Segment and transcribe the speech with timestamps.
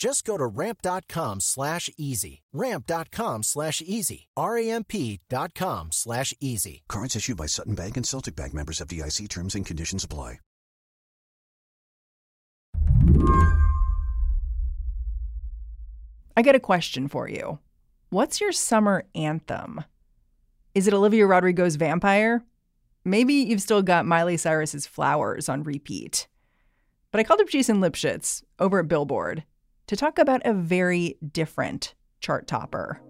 [0.00, 2.40] Just go to ramp.com slash easy.
[2.54, 4.28] Ramp.com slash easy.
[4.34, 6.82] R-A-M-P dot com slash easy.
[6.88, 10.38] Cards issued by Sutton Bank and Celtic Bank members FDIC terms and conditions apply.
[16.34, 17.58] I got a question for you.
[18.08, 19.84] What's your summer anthem?
[20.74, 22.42] Is it Olivia Rodrigo's Vampire?
[23.04, 26.26] Maybe you've still got Miley Cyrus's Flowers on repeat.
[27.10, 29.44] But I called up Jason Lipshutz over at Billboard
[29.90, 33.00] to talk about a very different chart topper.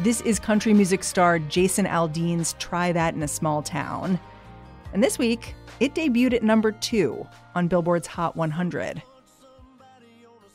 [0.00, 4.18] This is country music star Jason Aldean's Try That in a Small Town.
[4.92, 9.00] And this week, it debuted at number two on Billboard's Hot 100.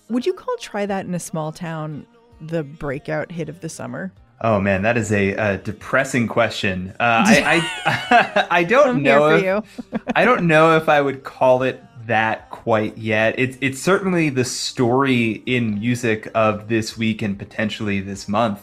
[0.09, 2.05] Would you call Try That in a Small Town
[2.41, 4.11] the breakout hit of the summer?
[4.43, 6.89] Oh man, that is a, a depressing question.
[6.99, 9.29] Uh, I, I, I don't I'm know.
[9.29, 9.81] If.
[10.15, 13.35] I don't know if I would call it that quite yet.
[13.37, 18.59] It's it's certainly the story in music of this week and potentially this month.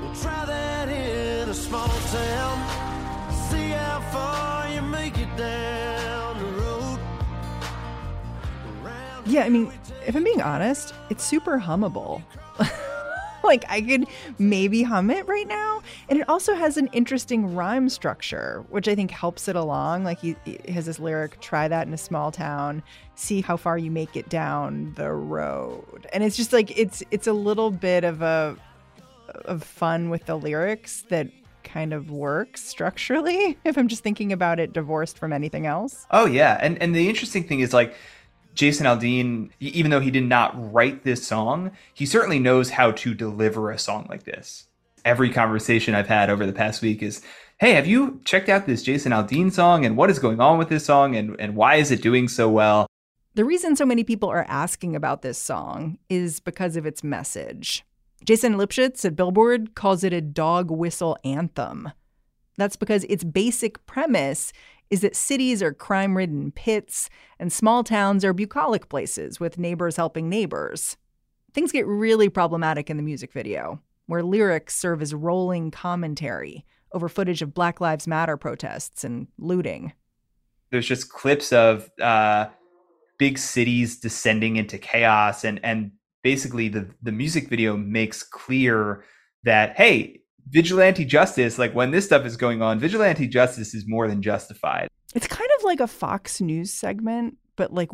[0.00, 3.30] We'll try that in a small town.
[3.50, 6.98] See how far you make it down the road.
[8.82, 9.70] Around Yeah, I mean,
[10.06, 12.22] if I'm being honest, it's super hummable.
[13.42, 14.06] like I could
[14.38, 18.94] maybe hum it right now, and it also has an interesting rhyme structure, which I
[18.94, 20.04] think helps it along.
[20.04, 22.82] Like he, he has this lyric, "Try that in a small town,
[23.14, 27.26] see how far you make it down the road," and it's just like it's it's
[27.26, 28.56] a little bit of a
[29.44, 31.28] of fun with the lyrics that
[31.62, 33.56] kind of works structurally.
[33.64, 36.06] If I'm just thinking about it divorced from anything else.
[36.10, 37.94] Oh yeah, and and the interesting thing is like
[38.60, 43.14] Jason Aldean, even though he did not write this song, he certainly knows how to
[43.14, 44.66] deliver a song like this.
[45.02, 47.22] Every conversation I've had over the past week is,
[47.56, 50.68] "Hey, have you checked out this Jason Aldean song and what is going on with
[50.68, 52.86] this song and and why is it doing so well?"
[53.34, 57.82] The reason so many people are asking about this song is because of its message.
[58.26, 61.88] Jason Lipshutz at Billboard calls it a dog whistle anthem.
[62.58, 64.52] That's because its basic premise
[64.90, 67.08] is that cities are crime ridden pits
[67.38, 70.96] and small towns are bucolic places with neighbors helping neighbors.
[71.54, 77.08] Things get really problematic in the music video, where lyrics serve as rolling commentary over
[77.08, 79.92] footage of Black Lives Matter protests and looting.
[80.70, 82.46] there's just clips of uh,
[83.18, 85.92] big cities descending into chaos and and
[86.22, 89.04] basically the the music video makes clear
[89.44, 94.08] that hey vigilante justice like when this stuff is going on vigilante justice is more
[94.08, 97.90] than justified It's kind of like a Fox News segment, but like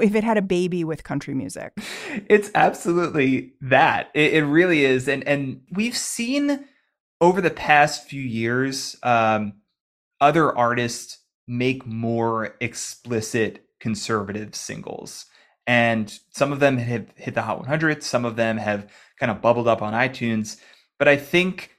[0.00, 1.72] if it had a baby with country music.
[2.28, 6.64] it's absolutely that it, it really is and and we've seen
[7.20, 9.54] over the past few years um
[10.20, 15.26] other artists make more explicit conservative singles
[15.66, 18.88] and some of them have hit the hot 100 some of them have
[19.18, 20.58] kind of bubbled up on itunes
[20.98, 21.70] but i think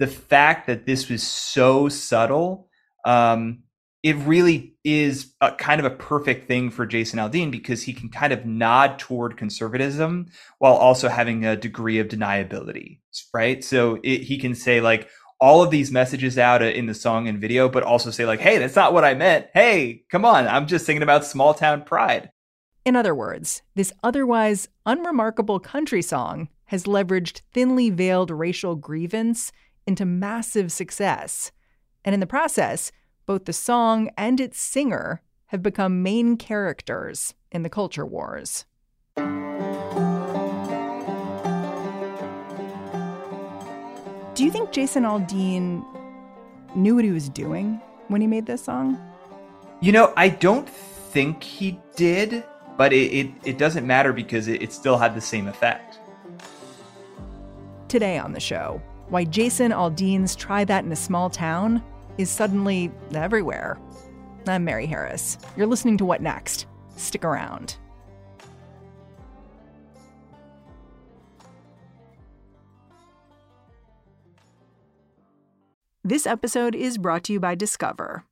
[0.00, 2.68] the fact that this was so subtle
[3.04, 3.62] um
[4.02, 8.08] it really is a kind of a perfect thing for Jason Aldean because he can
[8.08, 10.26] kind of nod toward conservatism
[10.58, 13.00] while also having a degree of deniability,
[13.34, 13.62] right?
[13.62, 17.38] So it, he can say like all of these messages out in the song and
[17.38, 19.48] video, but also say like, "Hey, that's not what I meant.
[19.52, 22.30] Hey, come on, I'm just singing about small town pride."
[22.84, 29.52] In other words, this otherwise unremarkable country song has leveraged thinly veiled racial grievance
[29.90, 31.50] into massive success.
[32.04, 32.92] And in the process,
[33.26, 38.66] both the song and its singer have become main characters in the culture wars.
[44.36, 45.84] Do you think Jason Aldean
[46.76, 48.96] knew what he was doing when he made this song?
[49.80, 52.44] You know, I don't think he did,
[52.78, 55.98] but it it, it doesn't matter because it, it still had the same effect.
[57.88, 61.82] Today on the show, why Jason Aldean's Try That in a Small Town
[62.16, 63.78] is suddenly everywhere.
[64.46, 65.36] I'm Mary Harris.
[65.56, 66.66] You're listening to What Next?
[66.96, 67.76] Stick around.
[76.04, 78.24] This episode is brought to you by Discover.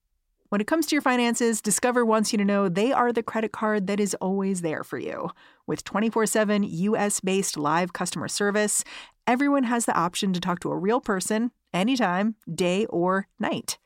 [0.48, 3.52] When it comes to your finances, Discover wants you to know they are the credit
[3.52, 5.30] card that is always there for you.
[5.66, 8.82] With 24 7 US based live customer service,
[9.28, 13.78] everyone has the option to talk to a real person anytime, day or night.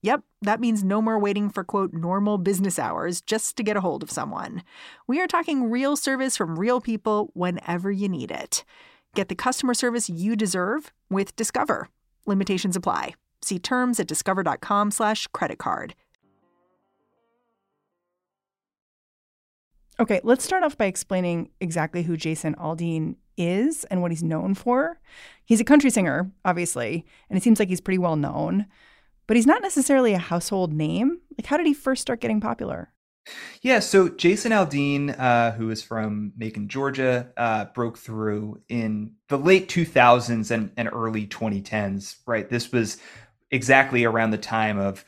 [0.00, 3.82] Yep, that means no more waiting for quote normal business hours just to get a
[3.82, 4.62] hold of someone.
[5.06, 8.64] We are talking real service from real people whenever you need it.
[9.14, 11.90] Get the customer service you deserve with Discover.
[12.24, 13.14] Limitations apply.
[13.42, 15.94] See terms at discover.com slash credit card.
[20.00, 24.54] Okay, let's start off by explaining exactly who Jason Aldean is and what he's known
[24.54, 25.00] for.
[25.44, 28.66] He's a country singer, obviously, and it seems like he's pretty well known,
[29.26, 31.20] but he's not necessarily a household name.
[31.38, 32.92] Like, how did he first start getting popular?
[33.60, 39.38] Yeah, so Jason Aldean, uh, who is from Macon, Georgia, uh, broke through in the
[39.38, 42.48] late 2000s and, and early 2010s, right?
[42.48, 42.98] This was
[43.50, 45.04] exactly around the time of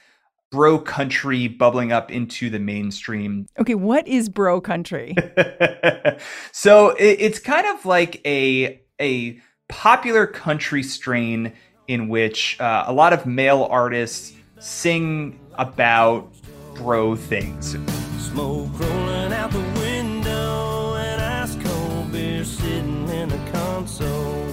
[0.51, 3.47] bro country bubbling up into the mainstream.
[3.59, 5.15] Okay, what is bro country?
[6.53, 11.53] so it, it's kind of like a a popular country strain
[11.87, 16.33] in which uh, a lot of male artists sing about
[16.75, 17.77] bro things.
[18.19, 24.45] Smoke rolling out the window and ice cold beer sitting in the console.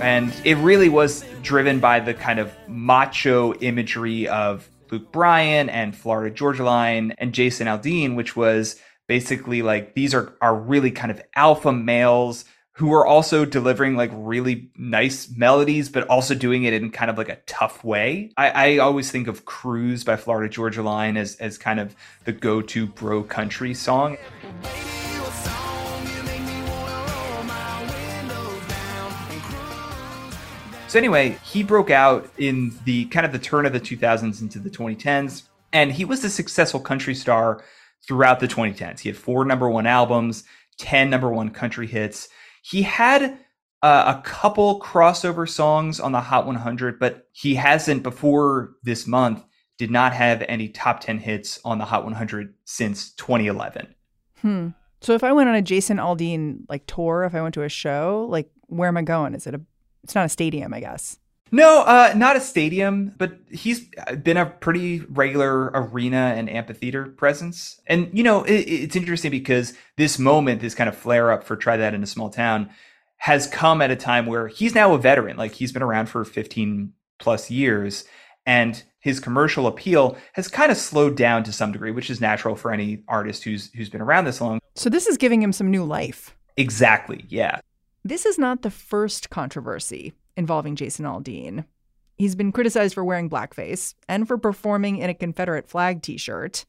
[0.00, 5.96] And it really was driven by the kind of macho imagery of Luke Bryan and
[5.96, 11.10] Florida Georgia Line and Jason Aldean, which was basically like these are are really kind
[11.10, 16.74] of alpha males who are also delivering like really nice melodies, but also doing it
[16.74, 18.30] in kind of like a tough way.
[18.36, 22.32] I, I always think of Cruise by Florida Georgia Line as as kind of the
[22.32, 24.18] go-to bro country song.
[30.88, 34.60] So anyway, he broke out in the kind of the turn of the 2000s into
[34.60, 35.42] the 2010s,
[35.72, 37.64] and he was a successful country star
[38.06, 39.00] throughout the 2010s.
[39.00, 40.44] He had four number one albums,
[40.78, 42.28] 10 number one country hits.
[42.62, 43.36] He had
[43.82, 49.44] uh, a couple crossover songs on the Hot 100, but he hasn't before this month
[49.78, 53.94] did not have any top 10 hits on the Hot 100 since 2011.
[54.40, 54.68] Hmm.
[55.00, 57.68] So if I went on a Jason Aldean like tour, if I went to a
[57.68, 59.34] show, like where am I going?
[59.34, 59.60] Is it a
[60.06, 61.18] it's not a stadium, I guess.
[61.50, 63.88] No, uh, not a stadium, but he's
[64.22, 67.80] been a pretty regular arena and amphitheater presence.
[67.88, 71.56] And, you know, it, it's interesting because this moment, this kind of flare up for
[71.56, 72.70] Try That in a Small Town,
[73.16, 75.36] has come at a time where he's now a veteran.
[75.36, 78.04] Like he's been around for 15 plus years.
[78.44, 82.54] And his commercial appeal has kind of slowed down to some degree, which is natural
[82.54, 84.60] for any artist who's who's been around this long.
[84.76, 86.36] So this is giving him some new life.
[86.56, 87.24] Exactly.
[87.28, 87.60] Yeah.
[88.06, 91.64] This is not the first controversy involving Jason Aldean.
[92.14, 96.66] He's been criticized for wearing blackface and for performing in a Confederate flag t shirt.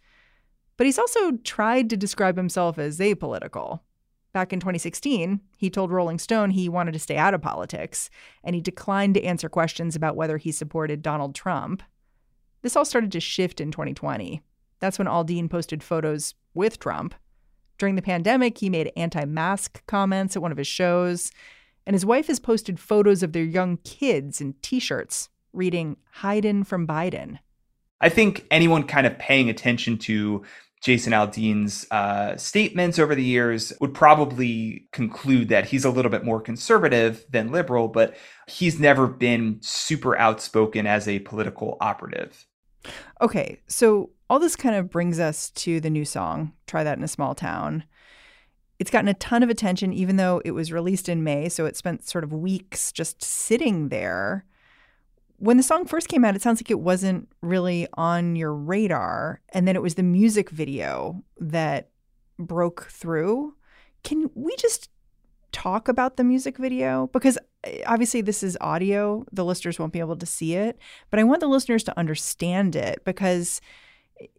[0.77, 3.81] But he's also tried to describe himself as apolitical.
[4.33, 8.09] Back in 2016, he told Rolling Stone he wanted to stay out of politics,
[8.43, 11.83] and he declined to answer questions about whether he supported Donald Trump.
[12.63, 14.41] This all started to shift in 2020.
[14.79, 17.13] That's when Aldean posted photos with Trump
[17.77, 21.31] during the pandemic, he made anti mask comments at one of his shows,
[21.85, 26.63] and his wife has posted photos of their young kids in t shirts reading Hayden
[26.63, 27.39] from Biden.
[27.99, 30.43] I think anyone kind of paying attention to
[30.81, 36.23] Jason Aldean's uh, statements over the years would probably conclude that he's a little bit
[36.23, 38.15] more conservative than liberal, but
[38.47, 42.45] he's never been super outspoken as a political operative.
[43.21, 47.03] Okay, so all this kind of brings us to the new song, Try That in
[47.03, 47.83] a Small Town.
[48.79, 51.75] It's gotten a ton of attention, even though it was released in May, so it
[51.75, 54.45] spent sort of weeks just sitting there.
[55.37, 59.41] When the song first came out, it sounds like it wasn't really on your radar.
[59.49, 61.89] And then it was the music video that
[62.37, 63.55] broke through.
[64.03, 64.89] Can we just
[65.51, 67.07] talk about the music video?
[67.13, 70.77] Because eh, obviously, this is audio, the listeners won't be able to see it,
[71.09, 73.61] but I want the listeners to understand it because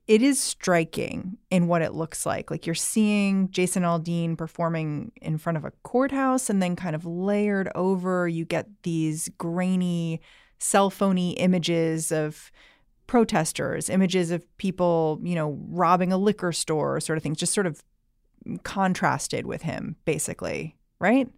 [0.06, 2.50] it is striking in what it looks like.
[2.50, 7.04] Like you're seeing Jason Aldean performing in front of a courthouse, and then kind of
[7.04, 10.20] layered over, you get these grainy,
[10.58, 12.50] cell phony images of
[13.06, 17.66] protesters, images of people, you know, robbing a liquor store, sort of things, just sort
[17.66, 17.82] of
[18.62, 21.28] contrasted with him, basically, right?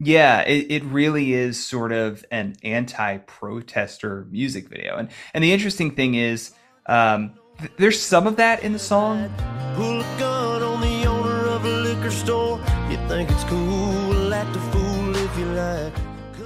[0.00, 5.90] Yeah, it, it really is sort of an anti-protester music video, and and the interesting
[5.90, 6.52] thing is,
[6.86, 9.32] um, th- there's some of that in the song.
[9.74, 12.58] Pull a gun on the owner of a liquor store.
[12.90, 15.92] You think it's cool, act a fool if you like.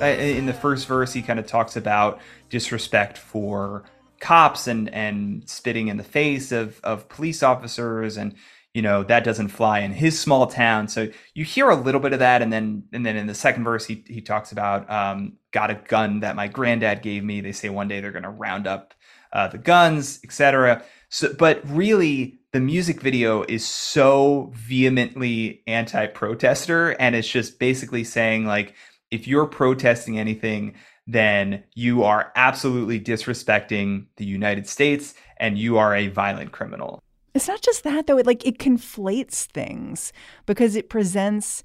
[0.02, 3.84] In the first verse, he kind of talks about disrespect for
[4.20, 8.34] cops and and spitting in the face of of police officers, and
[8.74, 10.88] you know that doesn't fly in his small town.
[10.88, 13.64] So you hear a little bit of that, and then and then in the second
[13.64, 17.40] verse, he he talks about um, got a gun that my granddad gave me.
[17.40, 18.94] They say one day they're going to round up
[19.32, 20.82] uh, the guns, etc.
[21.12, 28.46] So, but really, the music video is so vehemently anti-protester, and it's just basically saying
[28.46, 28.74] like,
[29.10, 30.74] if you're protesting anything,
[31.06, 36.98] then you are absolutely disrespecting the United States, and you are a violent criminal.
[37.34, 38.16] It's not just that though.
[38.16, 40.14] It like it conflates things
[40.46, 41.62] because it presents,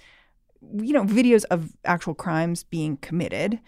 [0.82, 3.62] you know, videos of actual crimes being committed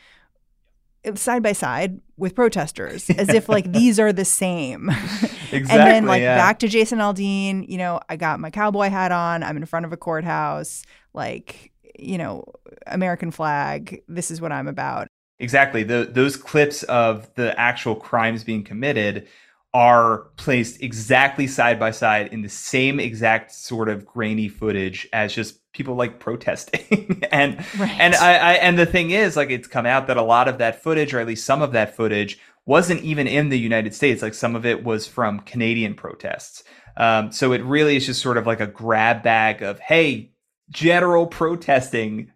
[1.15, 4.91] side by side with protesters, as if like these are the same.
[5.51, 5.79] Exactly.
[5.79, 6.37] and then like yeah.
[6.37, 7.67] back to Jason Aldean.
[7.67, 9.43] You know, I got my cowboy hat on.
[9.43, 10.83] I'm in front of a courthouse.
[11.13, 12.45] Like, you know,
[12.87, 14.01] American flag.
[14.07, 15.07] This is what I'm about.
[15.39, 15.83] Exactly.
[15.83, 19.27] The, those clips of the actual crimes being committed
[19.73, 25.33] are placed exactly side by side in the same exact sort of grainy footage as
[25.33, 27.23] just people like protesting.
[27.31, 27.99] and Right.
[27.99, 30.57] and I, I and the thing is, like it's come out that a lot of
[30.57, 32.39] that footage, or at least some of that footage,
[32.69, 34.21] wasn't even in the United States.
[34.21, 36.63] Like some of it was from Canadian protests.
[36.97, 40.31] Um, so it really is just sort of like a grab bag of hey,
[40.69, 42.31] general protesting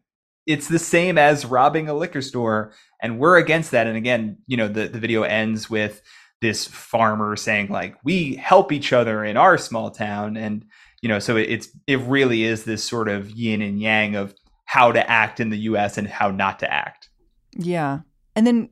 [0.46, 4.58] it's the same as robbing a liquor store and we're against that and again you
[4.58, 6.02] know the, the video ends with
[6.42, 10.66] this farmer saying like we help each other in our small town and
[11.02, 14.34] you know so it, it's it really is this sort of yin and yang of
[14.66, 17.10] how to act in the us and how not to act
[17.56, 18.00] Yeah.
[18.36, 18.70] And then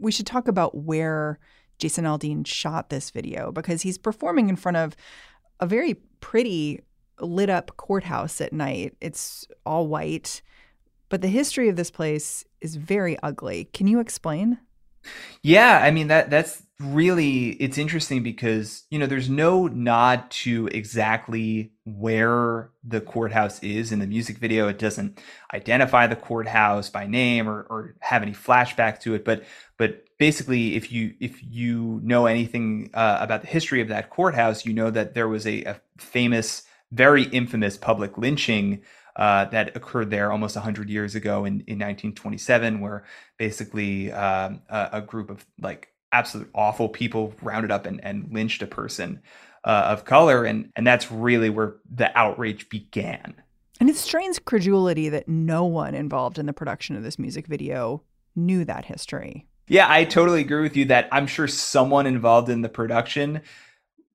[0.00, 1.38] we should talk about where
[1.78, 4.96] Jason Aldean shot this video because he's performing in front of
[5.60, 6.80] a very pretty
[7.20, 8.96] lit up courthouse at night.
[9.00, 10.42] It's all white,
[11.08, 13.64] but the history of this place is very ugly.
[13.72, 14.58] Can you explain?
[15.42, 20.68] Yeah, I mean that that's really it's interesting because you know there's no nod to
[20.68, 24.68] exactly where the courthouse is in the music video.
[24.68, 25.20] It doesn't
[25.54, 29.24] identify the courthouse by name or, or have any flashback to it.
[29.24, 29.44] But
[29.76, 34.64] but basically, if you if you know anything uh, about the history of that courthouse,
[34.64, 38.82] you know that there was a, a famous, very infamous public lynching
[39.18, 43.04] uh, that occurred there almost 100 years ago in, in 1927, where
[43.36, 48.62] basically um, a, a group of like absolute awful people rounded up and, and lynched
[48.62, 49.20] a person
[49.64, 50.44] uh, of color.
[50.44, 53.34] And, and that's really where the outrage began.
[53.80, 58.02] And it strains credulity that no one involved in the production of this music video
[58.36, 59.46] knew that history.
[59.66, 63.42] Yeah, I totally agree with you that I'm sure someone involved in the production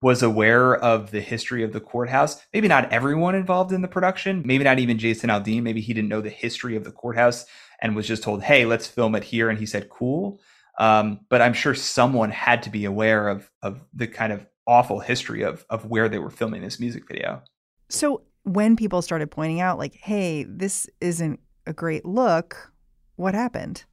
[0.04, 2.46] was aware of the history of the courthouse.
[2.54, 4.44] Maybe not everyone involved in the production.
[4.46, 5.64] Maybe not even Jason Aldean.
[5.64, 7.46] Maybe he didn't know the history of the courthouse
[7.82, 10.42] and was just told, "Hey, let's film it here." And he said, "Cool."
[10.78, 15.00] Um, but I'm sure someone had to be aware of of the kind of awful
[15.00, 17.42] history of of where they were filming this music video.
[17.88, 22.74] So when people started pointing out, like, hey, this isn't a great look,
[23.16, 23.86] what happened?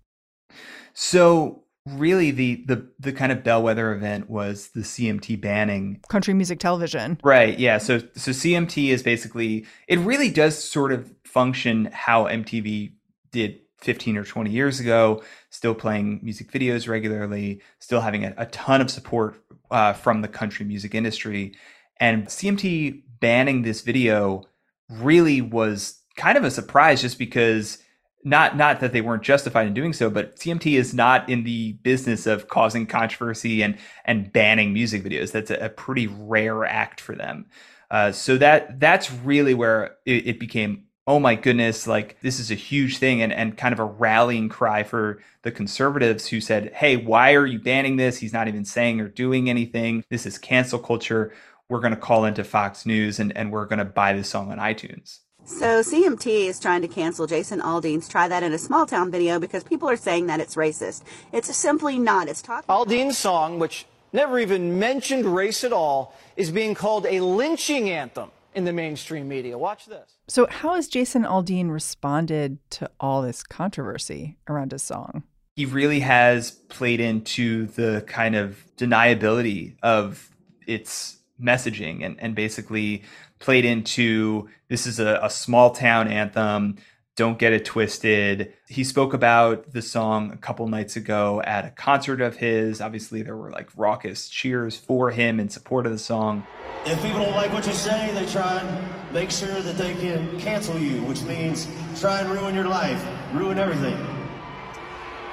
[0.93, 6.59] So really, the the the kind of bellwether event was the CMT banning Country music
[6.59, 7.19] television.
[7.23, 7.59] Right.
[7.59, 7.79] Yeah.
[7.79, 12.93] So so CMT is basically it really does sort of function how MTV
[13.33, 18.47] did 15 or 20 years ago, still playing music videos regularly, still having a, a
[18.47, 21.55] ton of support uh, from the country music industry.
[21.99, 24.43] And CMT banning this video
[24.91, 27.79] really was kind of a surprise just because
[28.25, 31.73] not not that they weren't justified in doing so, but CMT is not in the
[31.83, 35.33] business of causing controversy and and banning music videos.
[35.33, 37.47] That's a, a pretty rare act for them.
[37.91, 40.85] Uh, so that that's really where it, it became.
[41.07, 41.87] Oh my goodness!
[41.87, 45.51] Like this is a huge thing, and and kind of a rallying cry for the
[45.51, 48.19] conservatives who said, "Hey, why are you banning this?
[48.19, 50.05] He's not even saying or doing anything.
[50.11, 51.33] This is cancel culture.
[51.69, 54.53] We're going to call into Fox News and and we're going to buy this song
[54.53, 58.87] on iTunes." So CMT is trying to cancel Jason Aldean's Try That in a Small
[58.87, 61.03] Town video because people are saying that it's racist.
[61.33, 62.29] It's simply not.
[62.29, 67.21] It's talking Aldean's song, which never even mentioned race at all, is being called a
[67.21, 69.59] lynching anthem in the mainstream media.
[69.59, 70.17] Watch this.
[70.29, 75.25] So, how has Jason Aldean responded to all this controversy around his song?
[75.57, 80.31] he really has played into the kind of deniability of
[80.67, 83.03] its messaging and, and basically
[83.39, 86.77] played into this is a, a small town anthem
[87.17, 88.53] Don't Get It Twisted.
[88.69, 92.81] He spoke about the song a couple nights ago at a concert of his.
[92.81, 96.47] Obviously, there were like raucous cheers for him in support of the song.
[96.87, 100.39] If people don't like what you say, they try and make sure that they can
[100.41, 101.67] cancel you, which means
[101.99, 103.99] try and ruin your life, ruin everything.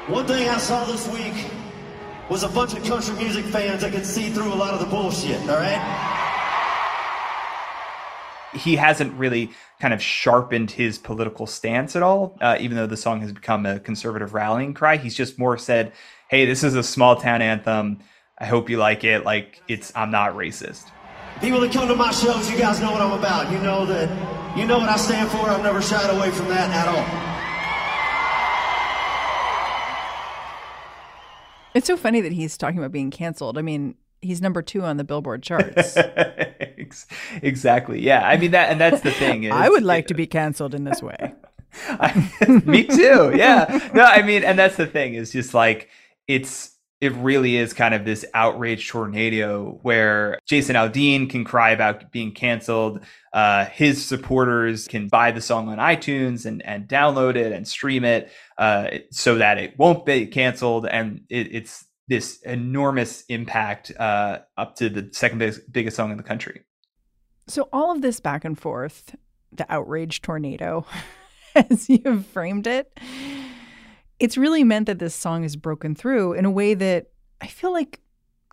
[0.08, 1.36] One thing I saw this week
[2.30, 4.86] was a bunch of country music fans that could see through a lot of the
[4.86, 6.18] bullshit, all right?
[8.54, 12.98] he hasn't really kind of sharpened his political stance at all, uh, even though the
[12.98, 14.98] song has become a conservative rallying cry.
[14.98, 15.94] He's just more said,
[16.30, 18.00] "Hey, this is a small town anthem.
[18.38, 19.26] I hope you like it.
[19.26, 20.86] Like it's I'm not racist."
[21.42, 23.52] People that come to my shows, you guys know what I'm about.
[23.52, 25.38] You know that, you know what I stand for.
[25.38, 27.37] I've never shied away from that at all.
[31.78, 33.56] It's so funny that he's talking about being canceled.
[33.56, 35.96] I mean, he's number two on the Billboard charts.
[37.44, 38.02] exactly.
[38.02, 38.28] Yeah.
[38.28, 39.44] I mean that, and that's the thing.
[39.44, 41.36] Is, I would like to be canceled in this way.
[41.88, 43.32] I, me too.
[43.36, 43.92] Yeah.
[43.94, 45.90] No, I mean, and that's the thing is just like
[46.28, 52.12] it's it really is kind of this outrage tornado where Jason Aldean can cry about
[52.12, 53.02] being canceled.
[53.32, 58.04] Uh, his supporters can buy the song on iTunes and, and download it and stream
[58.04, 60.88] it uh, so that it won't be canceled.
[60.88, 66.18] And it, it's this enormous impact uh, up to the second biggest, biggest song in
[66.18, 66.64] the country.
[67.48, 69.16] So, all of this back and forth,
[69.52, 70.86] the outrage tornado,
[71.56, 72.92] as you've framed it,
[74.20, 77.08] it's really meant that this song is broken through in a way that
[77.42, 78.00] I feel like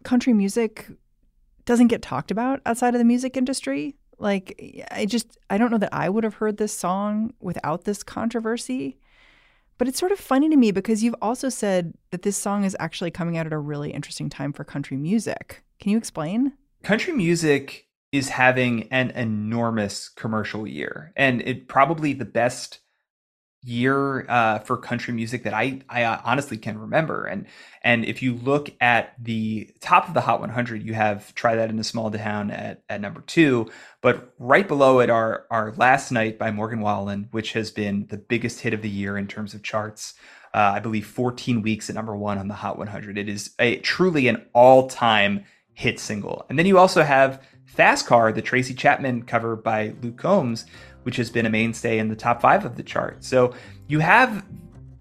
[0.02, 0.86] country music
[1.64, 3.96] doesn't get talked about outside of the music industry.
[4.18, 8.02] Like, I just, I don't know that I would have heard this song without this
[8.02, 8.98] controversy.
[9.76, 12.76] But it's sort of funny to me because you've also said that this song is
[12.78, 15.64] actually coming out at a really interesting time for country music.
[15.80, 16.52] Can you explain?
[16.84, 22.78] Country music is having an enormous commercial year, and it probably the best
[23.64, 27.24] year uh, for country music that I I uh, honestly can remember.
[27.24, 27.46] And
[27.82, 31.70] and if you look at the top of the Hot 100, you have "Try That
[31.70, 33.70] in a Small Town" at, at number two,
[34.02, 38.18] but right below it are are "Last Night" by Morgan Wallen, which has been the
[38.18, 40.14] biggest hit of the year in terms of charts.
[40.52, 43.18] Uh, I believe 14 weeks at number one on the Hot 100.
[43.18, 46.46] It is a truly an all time hit single.
[46.48, 50.66] And then you also have "Fast Car," the Tracy Chapman cover by Luke Combs
[51.04, 53.24] which has been a mainstay in the top five of the chart.
[53.24, 53.54] So
[53.86, 54.44] you have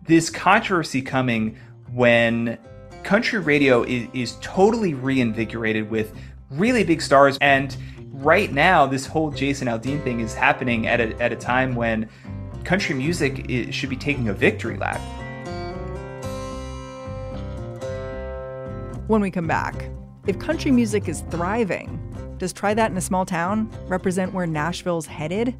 [0.06, 1.58] this controversy coming
[1.92, 2.58] when
[3.04, 6.14] country radio is, is totally reinvigorated with
[6.50, 7.38] really big stars.
[7.42, 7.76] And
[8.12, 12.10] right now, this whole Jason Aldean thing is happening at a, at a time when
[12.64, 15.02] country music is, should be taking a victory lap.
[19.08, 19.90] When we come back,
[20.28, 22.00] if country music is thriving,
[22.38, 25.60] does Try That in a Small Town represent where Nashville's headed?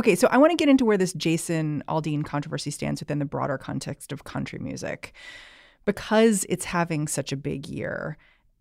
[0.00, 3.26] Okay, so I want to get into where this Jason Aldean controversy stands within the
[3.26, 5.12] broader context of country music.
[5.84, 8.16] Because it's having such a big year,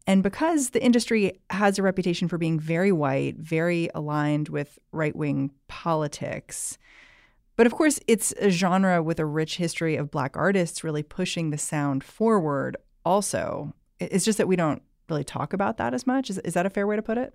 [0.06, 5.15] and because the industry has a reputation for being very white, very aligned with right
[5.15, 6.78] wing politics.
[7.56, 11.52] But of course, it's a genre with a rich history of black artists really pushing
[11.52, 12.75] the sound forward,
[13.06, 13.73] also.
[14.02, 16.30] It's just that we don't really talk about that as much.
[16.30, 17.34] Is, is that a fair way to put it?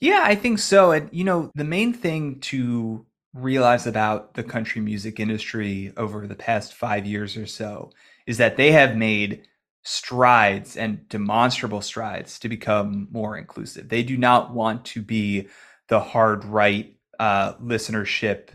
[0.00, 0.92] Yeah, I think so.
[0.92, 3.04] And, you know, the main thing to
[3.34, 7.92] realize about the country music industry over the past five years or so
[8.26, 9.46] is that they have made
[9.82, 13.88] strides and demonstrable strides to become more inclusive.
[13.88, 15.48] They do not want to be
[15.88, 18.50] the hard right uh, listenership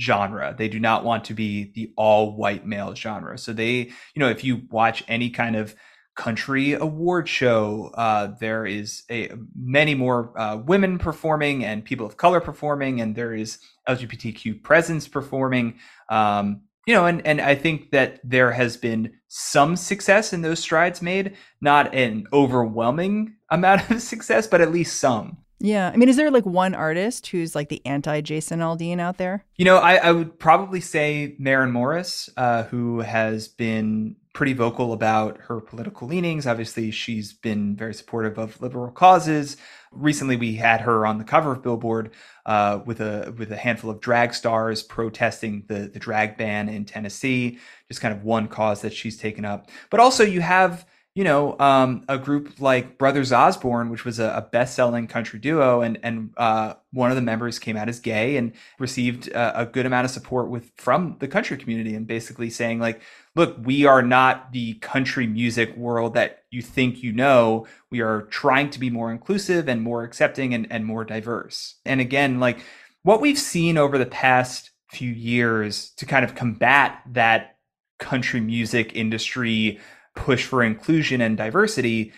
[0.00, 0.54] genre.
[0.56, 3.38] They do not want to be the all white male genre.
[3.38, 3.74] So they,
[4.14, 5.74] you know, if you watch any kind of
[6.20, 7.90] country award show.
[7.94, 13.16] Uh, there is a many more uh, women performing and people of color performing, and
[13.16, 13.58] there is
[13.96, 15.78] LGBTQ presence performing.
[16.08, 20.58] Um, you know, and and I think that there has been some success in those
[20.58, 25.38] strides made, not an overwhelming amount of success, but at least some.
[25.60, 25.90] Yeah.
[25.92, 29.44] I mean, is there like one artist who's like the anti Jason Aldean out there?
[29.56, 34.92] You know, I, I would probably say Maren Morris, uh, who has been pretty vocal
[34.92, 36.46] about her political leanings.
[36.46, 39.56] Obviously, she's been very supportive of liberal causes.
[39.90, 42.12] Recently, we had her on the cover of Billboard
[42.46, 46.84] uh, with a with a handful of drag stars protesting the the drag ban in
[46.84, 47.58] Tennessee.
[47.88, 49.68] Just kind of one cause that she's taken up.
[49.90, 54.32] But also, you have you know, um, a group like Brothers Osborne, which was a,
[54.36, 58.36] a best-selling country duo, and and uh, one of the members came out as gay
[58.36, 62.48] and received a, a, good amount of support with from the country community, and basically
[62.48, 63.02] saying like,
[63.34, 67.66] look, we are not the country music world that you think you know.
[67.90, 71.74] We are trying to be more inclusive and more accepting and, and more diverse.
[71.84, 72.60] And again, like
[73.02, 77.56] what we've seen over the past few years to kind of combat that
[77.98, 79.80] country music industry
[80.14, 82.12] push for inclusion and diversity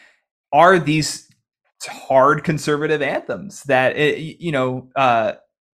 [0.52, 1.28] are these
[1.84, 5.32] hard conservative anthems that it, you know uh,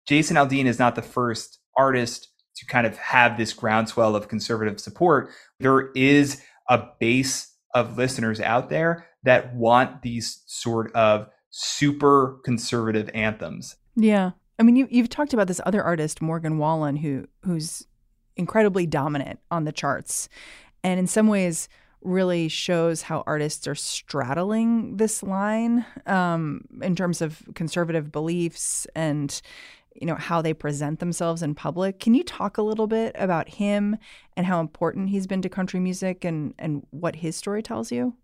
[0.06, 4.80] Jason Aldean is not the first artist to kind of have this groundswell of conservative
[4.80, 5.30] support.
[5.60, 13.10] There is a base of listeners out there that want these sort of super conservative
[13.12, 13.76] anthems.
[13.94, 14.32] Yeah.
[14.58, 17.84] I mean, you, you've talked about this other artist, Morgan Wallen, who who's
[18.36, 20.28] incredibly dominant on the charts.
[20.82, 21.68] And in some ways,
[22.06, 29.42] really shows how artists are straddling this line um, in terms of conservative beliefs and
[29.94, 31.98] you know how they present themselves in public.
[32.00, 33.96] Can you talk a little bit about him
[34.36, 38.14] and how important he's been to country music and and what his story tells you?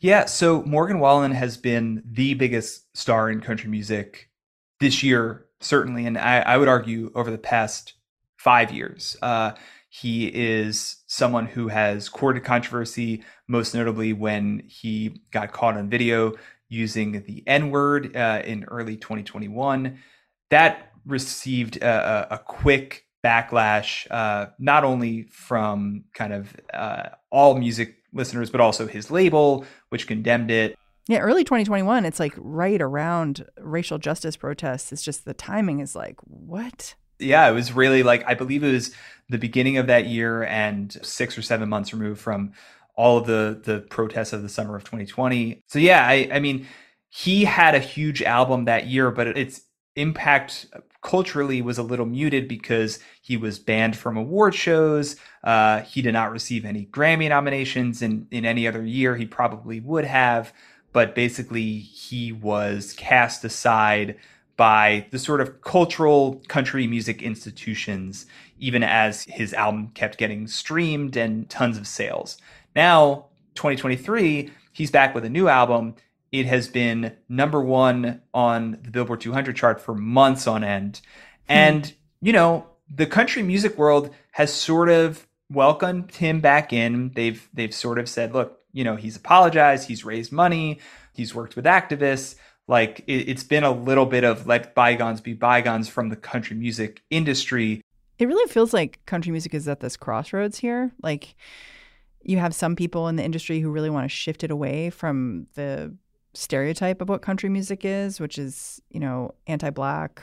[0.00, 4.30] Yeah, so Morgan Wallen has been the biggest star in country music
[4.80, 7.94] this year, certainly, and I, I would argue over the past
[8.36, 9.16] five years.
[9.20, 9.52] Uh,
[9.88, 16.34] he is someone who has courted controversy, most notably when he got caught on video
[16.68, 19.98] using the N word uh, in early 2021.
[20.50, 27.96] That received a, a quick backlash, uh, not only from kind of uh, all music
[28.12, 30.78] listeners, but also his label, which condemned it.
[31.08, 34.92] Yeah, early 2021, it's like right around racial justice protests.
[34.92, 36.94] It's just the timing is like, what?
[37.18, 38.94] Yeah, it was really like I believe it was
[39.28, 42.52] the beginning of that year and six or seven months removed from
[42.94, 45.62] all of the the protests of the summer of 2020.
[45.66, 46.66] So yeah, I I mean
[47.10, 49.62] he had a huge album that year, but its
[49.96, 50.66] impact
[51.02, 55.16] culturally was a little muted because he was banned from award shows.
[55.42, 59.80] Uh, he did not receive any Grammy nominations, and in any other year he probably
[59.80, 60.52] would have.
[60.92, 64.16] But basically, he was cast aside
[64.58, 68.26] by the sort of cultural country music institutions,
[68.58, 72.38] even as his album kept getting streamed and tons of sales.
[72.74, 75.94] Now, 2023, he's back with a new album.
[76.32, 81.02] It has been number one on the Billboard 200 chart for months on end.
[81.46, 81.52] Hmm.
[81.52, 87.12] And, you know, the country music world has sort of welcomed him back in.
[87.14, 90.80] They've they've sort of said, look, you know, he's apologized, he's raised money,
[91.14, 92.34] he's worked with activists
[92.68, 96.56] like it, it's been a little bit of let bygones be bygones from the country
[96.56, 97.82] music industry.
[98.18, 100.92] It really feels like country music is at this crossroads here.
[101.02, 101.34] Like
[102.22, 105.46] you have some people in the industry who really want to shift it away from
[105.54, 105.94] the
[106.34, 110.20] stereotype of what country music is, which is, you know, anti-black,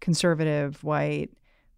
[0.00, 1.30] conservative, white.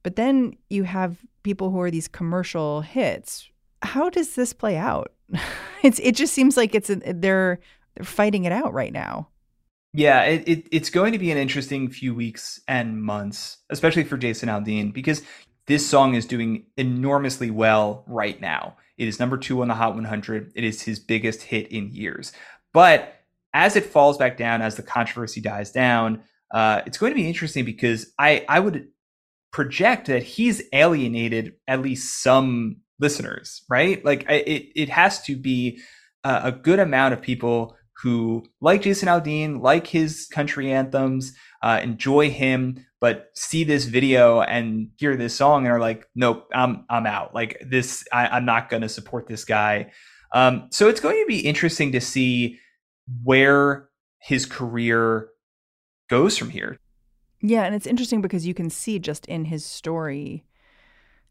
[0.02, 3.48] But then you have people who are these commercial hits.
[3.82, 5.12] How does this play out?
[5.82, 7.58] it's it just seems like it's a, they're
[7.94, 9.28] they're fighting it out right now.
[9.96, 14.16] Yeah, it, it, it's going to be an interesting few weeks and months, especially for
[14.16, 15.22] Jason Aldean, because
[15.68, 18.76] this song is doing enormously well right now.
[18.98, 20.52] It is number two on the Hot 100.
[20.56, 22.32] It is his biggest hit in years.
[22.72, 23.14] But
[23.54, 27.28] as it falls back down, as the controversy dies down, uh, it's going to be
[27.28, 28.88] interesting because I, I would
[29.52, 34.04] project that he's alienated at least some listeners, right?
[34.04, 35.80] Like it, it has to be
[36.24, 41.80] a, a good amount of people who like Jason Aldean, like his country anthems, uh,
[41.82, 46.84] enjoy him, but see this video and hear this song and are like, nope, I'm
[46.90, 47.34] I'm out.
[47.34, 49.92] Like this, I, am not going to support this guy.
[50.32, 52.58] Um, so it's going to be interesting to see
[53.22, 55.28] where his career
[56.08, 56.78] goes from here.
[57.40, 60.44] Yeah, and it's interesting because you can see just in his story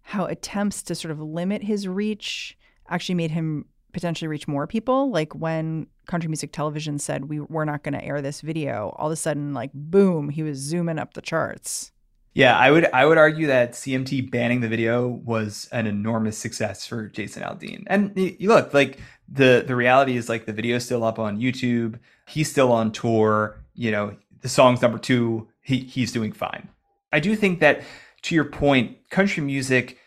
[0.04, 5.10] how attempts to sort of limit his reach actually made him potentially reach more people.
[5.12, 9.08] Like when country music television said we we're not going to air this video, all
[9.08, 11.92] of a sudden, like boom, he was zooming up the charts.
[12.34, 16.86] Yeah, I would I would argue that CMT banning the video was an enormous success
[16.86, 17.84] for Jason Aldean.
[17.88, 19.00] And you look, like
[19.32, 22.00] the the reality is like the video's still up on YouTube.
[22.28, 23.64] He's still on tour.
[23.76, 25.48] You know, the song's number two.
[25.62, 26.70] He he's doing fine.
[27.12, 27.84] I do think that
[28.24, 30.00] to your point, country music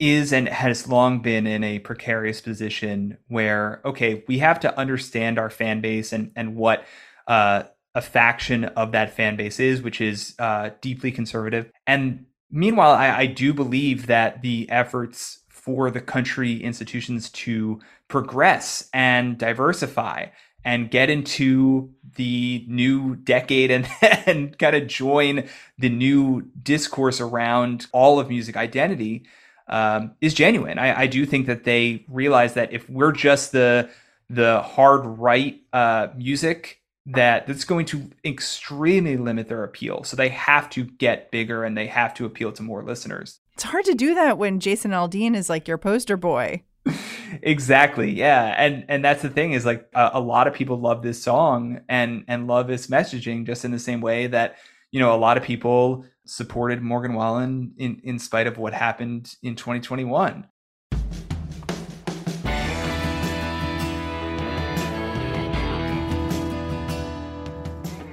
[0.00, 5.38] is and has long been in a precarious position where okay, we have to understand
[5.38, 6.84] our fan base and and what
[7.28, 7.62] uh,
[7.94, 11.70] a faction of that fan base is, which is uh, deeply conservative.
[11.86, 18.88] And meanwhile, I, I do believe that the efforts for the country institutions to progress
[18.94, 20.26] and diversify
[20.64, 23.88] and get into the new decade and,
[24.26, 29.24] and kind of join the new discourse around all of music identity
[29.70, 30.78] um, is genuine.
[30.78, 33.88] I, I, do think that they realize that if we're just the
[34.28, 40.04] the hard right uh, music that that's going to extremely limit their appeal.
[40.04, 43.40] So they have to get bigger and they have to appeal to more listeners.
[43.54, 46.62] It's hard to do that when Jason Aldean is like your poster boy.
[47.42, 48.10] exactly.
[48.10, 48.54] Yeah.
[48.56, 51.80] And and that's the thing is like a, a, lot of people love this song
[51.88, 54.56] and and love its messaging just in the same way that
[54.90, 59.34] you know a lot of people supported Morgan Wallen in in spite of what happened
[59.42, 60.46] in 2021.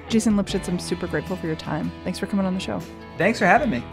[0.08, 1.92] Jason Lipshutz, I'm super grateful for your time.
[2.02, 2.80] Thanks for coming on the show.
[3.18, 3.84] Thanks for having me.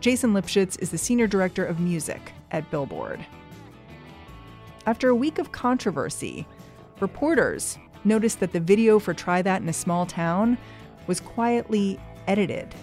[0.00, 3.24] Jason Lipshutz is the Senior Director of Music at Billboard.
[4.86, 6.46] After a week of controversy,
[7.00, 10.56] reporters noticed that the video for Try That in a Small Town
[11.06, 12.74] was quietly edited.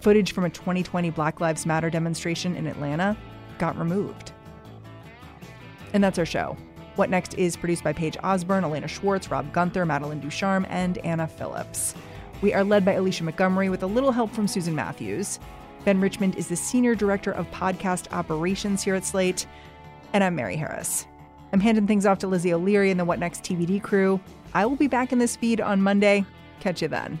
[0.00, 3.16] Footage from a 2020 Black Lives Matter demonstration in Atlanta
[3.58, 4.32] got removed.
[5.92, 6.56] And that's our show.
[6.96, 11.26] What Next is produced by Paige Osburn, Elena Schwartz, Rob Gunther, Madeline Ducharme, and Anna
[11.26, 11.94] Phillips.
[12.42, 15.38] We are led by Alicia Montgomery with a little help from Susan Matthews.
[15.84, 19.46] Ben Richmond is the Senior Director of Podcast Operations here at Slate.
[20.12, 21.06] And I'm Mary Harris.
[21.52, 24.20] I'm handing things off to Lizzie O'Leary and the What Next TBD crew.
[24.52, 26.24] I will be back in this feed on Monday.
[26.60, 27.20] Catch you then.